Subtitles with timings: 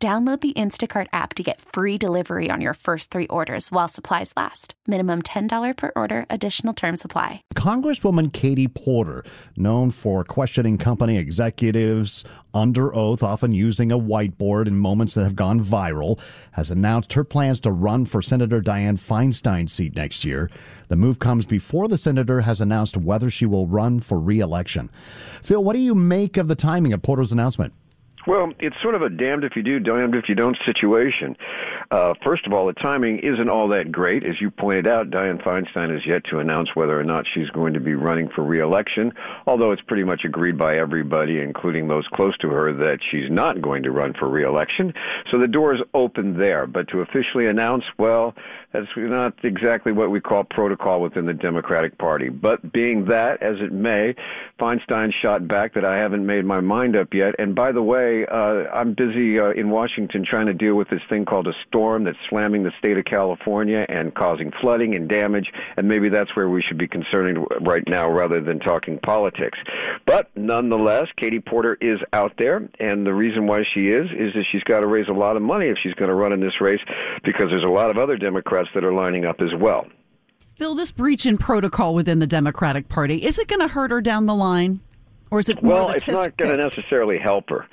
[0.00, 4.32] Download the Instacart app to get free delivery on your first three orders while supplies
[4.36, 4.74] last.
[4.86, 7.42] Minimum $10 per order, additional term supply.
[7.56, 9.24] Congresswoman Katie Porter,
[9.56, 12.22] known for questioning company executives
[12.54, 16.20] under oath, often using a whiteboard in moments that have gone viral,
[16.52, 20.48] has announced her plans to run for Senator Dianne Feinstein's seat next year.
[20.86, 24.90] The move comes before the senator has announced whether she will run for re election.
[25.42, 27.74] Phil, what do you make of the timing of Porter's announcement?
[28.26, 31.36] Well, it's sort of a damned if you do, damned if you don't situation.
[31.90, 34.24] Uh, first of all, the timing isn't all that great.
[34.24, 37.72] As you pointed out, Dianne Feinstein has yet to announce whether or not she's going
[37.72, 39.12] to be running for reelection,
[39.46, 43.62] although it's pretty much agreed by everybody, including those close to her, that she's not
[43.62, 44.92] going to run for reelection.
[45.30, 46.66] So the door is open there.
[46.66, 48.34] But to officially announce, well,
[48.72, 52.28] that's not exactly what we call protocol within the Democratic Party.
[52.28, 54.14] But being that, as it may,
[54.60, 57.34] Feinstein shot back that I haven't made my mind up yet.
[57.38, 61.00] And by the way, uh, I'm busy uh, in Washington trying to deal with this
[61.08, 65.52] thing called a storm that's slamming the state of California and causing flooding and damage.
[65.76, 69.58] And maybe that's where we should be concerned right now rather than talking politics.
[70.06, 72.68] But nonetheless, Katie Porter is out there.
[72.80, 75.42] And the reason why she is, is that she's got to raise a lot of
[75.42, 76.80] money if she's going to run in this race
[77.24, 79.86] because there's a lot of other Democrats that are lining up as well.
[80.56, 84.00] Phil, this breach in protocol within the Democratic Party, is it going to hurt her
[84.00, 84.80] down the line?
[85.30, 85.90] Or is it well?
[85.90, 87.66] it's not going to necessarily help her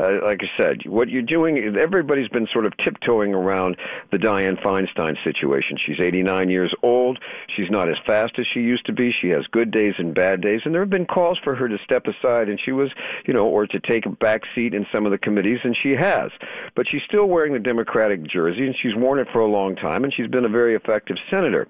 [0.00, 3.76] uh, like I said, what you're doing, is everybody's been sort of tiptoeing around
[4.10, 5.76] the Dianne Feinstein situation.
[5.84, 7.18] She's 89 years old.
[7.56, 9.12] She's not as fast as she used to be.
[9.20, 11.78] She has good days and bad days, and there have been calls for her to
[11.84, 12.90] step aside, and she was,
[13.26, 15.90] you know, or to take a back seat in some of the committees, and she
[15.92, 16.30] has.
[16.74, 20.04] But she's still wearing the Democratic jersey, and she's worn it for a long time,
[20.04, 21.68] and she's been a very effective senator.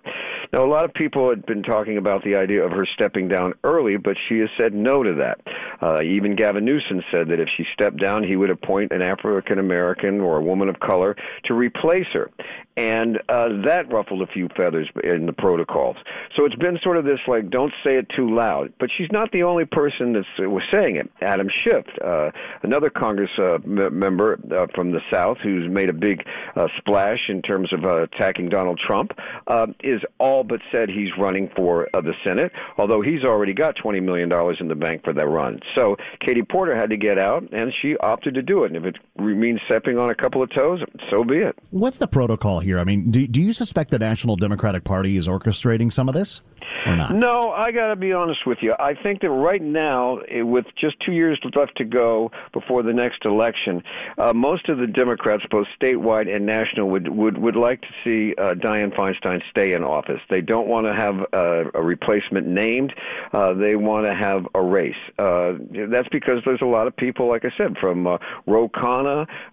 [0.52, 3.54] Now, a lot of people had been talking about the idea of her stepping down
[3.64, 5.40] early, but she has said no to that.
[5.80, 9.58] Uh, even Gavin Newsom said that if she stepped down, he would appoint an African
[9.58, 12.30] American or a woman of color to replace her
[12.76, 15.96] and uh, that ruffled a few feathers in the protocols.
[16.36, 18.72] So it's been sort of this like, don't say it too loud.
[18.78, 21.10] But she's not the only person that uh, was saying it.
[21.20, 22.30] Adam Schiff, uh,
[22.62, 26.24] another Congress uh, m- member uh, from the South, who's made a big
[26.56, 29.12] uh, splash in terms of uh, attacking Donald Trump,
[29.48, 33.76] uh, is all but said he's running for uh, the Senate, although he's already got
[33.76, 35.60] $20 million in the bank for that run.
[35.74, 38.74] So Katie Porter had to get out, and she opted to do it.
[38.74, 41.56] And if it means stepping on a couple of toes, so be it.
[41.70, 42.78] What's the protocol here?
[42.78, 46.42] I mean, do, do you suspect the National Democratic Party is orchestrating some of this?
[46.86, 47.14] Or not?
[47.14, 48.74] No, I got to be honest with you.
[48.78, 52.92] I think that right now, eh, with just two years left to go before the
[52.92, 53.82] next election,
[54.18, 58.34] uh, most of the Democrats, both statewide and national, would would would like to see
[58.36, 60.20] uh, Dianne Feinstein stay in office.
[60.28, 62.92] They don't want to have uh, a replacement named.
[63.32, 64.94] Uh, they want to have a race.
[65.18, 65.52] Uh,
[65.88, 68.18] that's because there's a lot of people, like I said, from uh,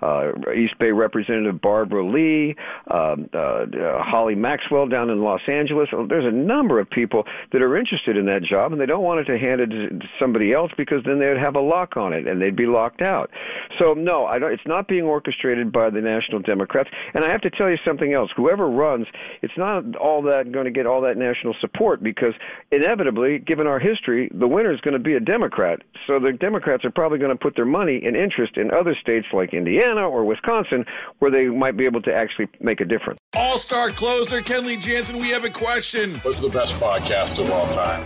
[0.01, 2.55] uh, East Bay Representative Barbara Lee,
[2.89, 5.89] um, uh, uh, Holly Maxwell down in Los Angeles.
[6.09, 9.03] There's a number of people people that are interested in that job and they don't
[9.03, 12.13] want it to hand it to somebody else because then they'd have a lock on
[12.13, 13.29] it and they'd be locked out.
[13.79, 16.89] So no, I don't, it's not being orchestrated by the National Democrats.
[17.13, 18.29] And I have to tell you something else.
[18.35, 19.07] Whoever runs,
[19.41, 22.33] it's not all that going to get all that national support because
[22.71, 25.79] inevitably, given our history, the winner is going to be a Democrat.
[26.05, 29.27] So the Democrats are probably going to put their money and interest in other states
[29.33, 30.85] like Indiana or Wisconsin
[31.19, 33.19] where they might be able to actually make a difference.
[33.35, 36.15] All star closer Kenley Jansen, we have a question.
[36.19, 38.05] What's the best podcast of all time?